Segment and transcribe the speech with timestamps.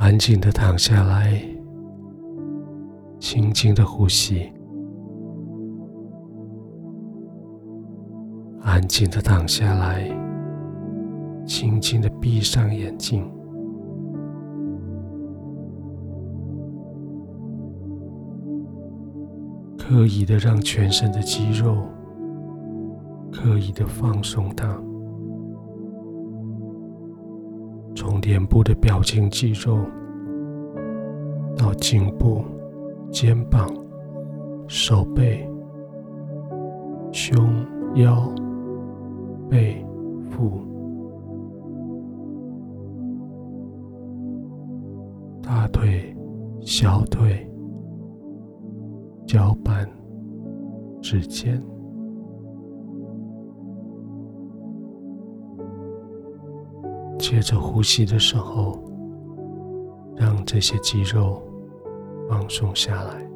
[0.00, 1.38] 安静的躺下来，
[3.18, 4.50] 轻轻的呼吸。
[8.62, 10.08] 安静的躺下来，
[11.44, 13.30] 轻轻的闭上眼睛。
[19.76, 21.76] 刻意的让全身的肌肉
[23.30, 24.66] 刻意的放松它，
[28.00, 29.78] 从脸部的表情肌肉
[31.54, 32.42] 到颈部、
[33.12, 33.68] 肩膀、
[34.66, 35.46] 手背、
[37.12, 37.36] 胸、
[37.96, 38.26] 腰、
[39.50, 39.84] 背、
[40.30, 40.62] 腹、
[45.42, 46.16] 大腿、
[46.62, 47.46] 小腿。
[49.26, 49.86] 脚板、
[51.02, 51.62] 指尖，
[57.20, 58.82] 接着呼吸的时候，
[60.16, 61.42] 让这些肌肉
[62.28, 63.28] 放松下来。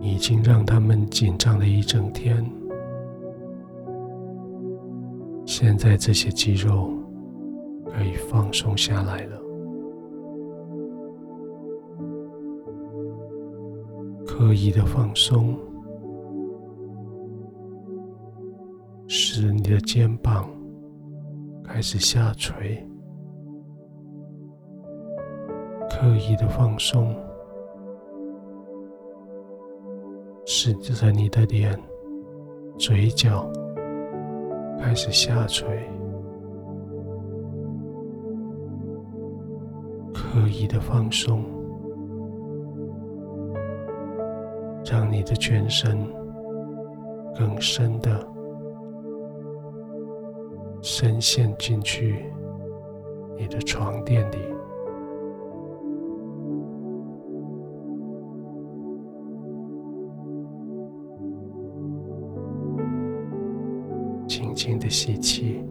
[0.00, 2.44] 已经让他们紧张了一整天，
[5.46, 6.90] 现在这些肌肉
[7.84, 9.40] 可以放松下来了。
[14.26, 15.56] 刻意的放松，
[19.68, 20.48] 你的肩膀
[21.62, 22.82] 开始下垂。
[25.90, 27.14] 刻意的放松，
[30.46, 31.78] 使着你的脸、
[32.78, 33.46] 嘴角
[34.80, 35.86] 开始下垂。
[40.14, 41.44] 刻意的放松。
[44.90, 45.98] 让你的全身
[47.36, 48.26] 更深的
[50.80, 52.24] 深陷进去
[53.36, 54.36] 你的床垫里，
[64.26, 65.62] 轻轻的吸气，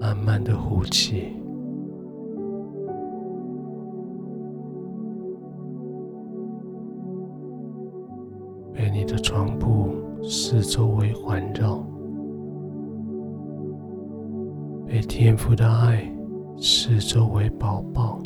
[0.00, 1.36] 慢慢的呼气。
[8.72, 9.70] 被你的床铺
[10.26, 11.86] 四周围环绕，
[14.86, 16.02] 被天父的爱
[16.56, 18.18] 四周围包抱，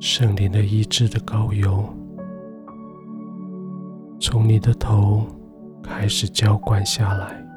[0.00, 1.84] 圣灵的医治的膏油
[4.18, 5.26] 从你的头
[5.82, 7.49] 开始浇灌下来。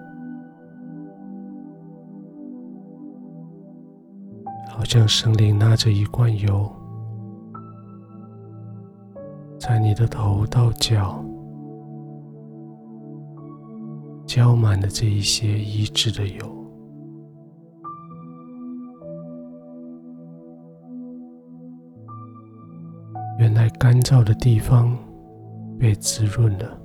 [4.83, 6.69] 好像神灵拿着一罐油，
[9.57, 11.23] 在你的头到脚
[14.25, 16.45] 浇满了这一些医治的油。
[23.39, 24.93] 原来干燥的地方
[25.79, 26.77] 被滋润了，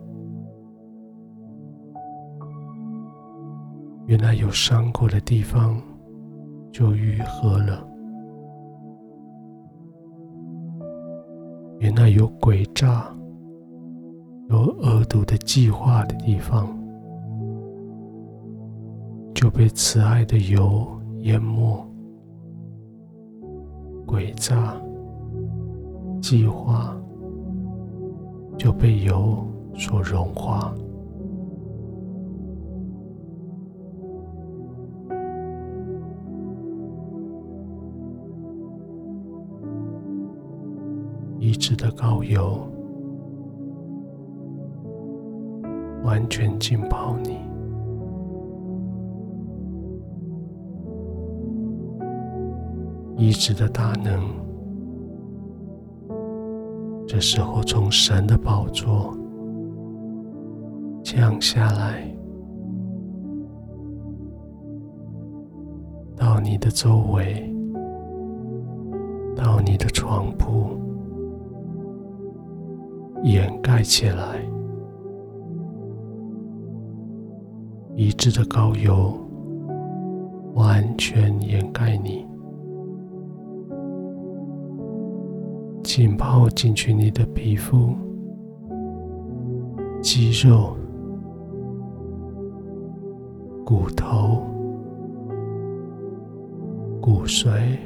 [4.07, 5.77] 原来有伤过的地方。
[6.71, 7.88] 就愈合了。
[11.95, 13.05] 那有诡诈、
[14.51, 16.69] 有恶毒的计划的地方，
[19.35, 20.87] 就被慈爱的油
[21.21, 21.85] 淹没。
[24.07, 24.75] 诡诈、
[26.21, 26.97] 计划
[28.57, 30.75] 就被油所融化。
[41.39, 42.61] 医治的高油
[46.03, 47.39] 完全浸泡你，
[53.17, 54.21] 医治的大能，
[57.07, 59.17] 这时候从神的宝座
[61.05, 62.03] 降下来，
[66.17, 67.49] 到你的周围，
[69.37, 70.88] 到你的床铺。
[73.25, 74.41] 掩盖起来，
[77.95, 79.13] 一致的高油
[80.55, 82.27] 完全掩盖你，
[85.83, 87.95] 浸泡进去你的皮肤、
[90.01, 90.77] 肌肉、
[93.65, 94.43] 骨头、
[97.01, 97.79] 骨髓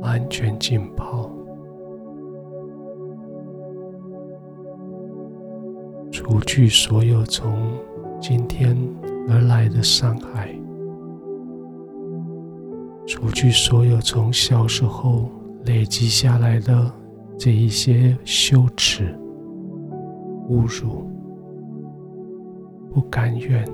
[0.00, 1.28] 完全浸泡，
[6.28, 7.54] 除去所有从
[8.20, 8.76] 今天
[9.28, 10.52] 而来的伤害，
[13.06, 15.30] 除去所有从小时候
[15.66, 16.92] 累积下来的
[17.38, 19.16] 这一些羞耻、
[20.48, 21.08] 侮辱、
[22.92, 23.64] 不甘愿。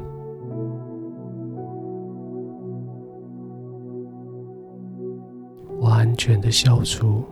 [5.81, 7.25] 完全的消除，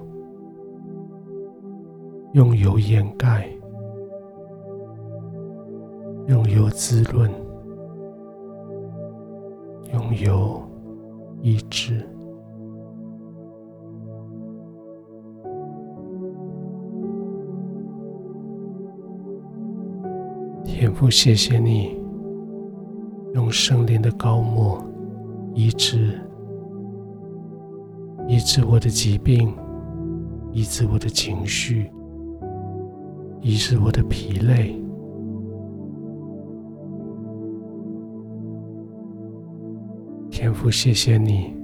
[2.32, 3.46] 用油掩盖，
[6.30, 7.28] 用油滋润，
[9.92, 10.62] 用油
[11.42, 12.06] 医治。
[20.64, 22.00] 天父，谢谢你
[23.34, 24.80] 用圣灵的膏抹
[25.52, 26.16] 医治。
[28.28, 29.52] 医治我的疾病，
[30.52, 31.90] 医治我的情绪，
[33.40, 34.80] 医治我的疲累。
[40.40, 41.54] 天父，谢谢你，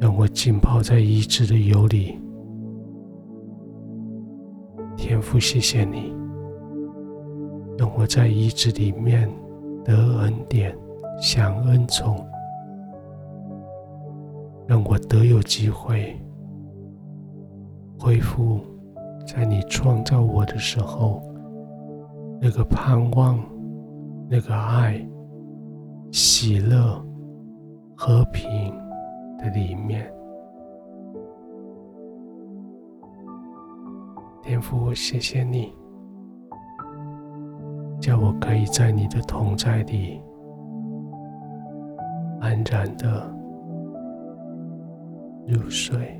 [0.00, 2.18] 让我浸泡在医治的油里。
[4.96, 6.16] 天父，谢谢你，
[7.76, 9.30] 让我在医治里面
[9.84, 10.74] 得恩典，
[11.20, 12.16] 享恩宠。
[14.66, 16.18] 让我得有机会
[17.98, 18.58] 恢复，
[19.26, 21.22] 在你创造我的时候，
[22.40, 23.38] 那个盼望、
[24.30, 25.06] 那个爱、
[26.18, 26.98] 喜乐、
[27.94, 28.48] 和平
[29.36, 30.10] 的里面。
[34.42, 35.76] 天父，谢谢你，
[38.00, 40.18] 叫我可以在你的同在里
[42.40, 43.30] 安然的
[45.46, 46.18] 入睡。